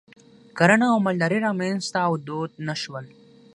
[0.57, 3.05] کرنه او مالداري رامنځته او دود نه شول.